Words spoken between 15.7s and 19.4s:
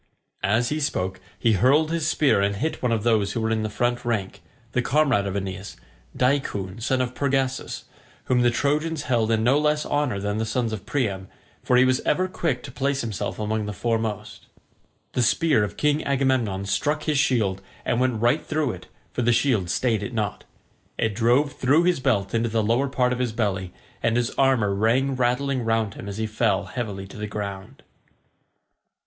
King Agamemnon struck his shield and went right through it, for the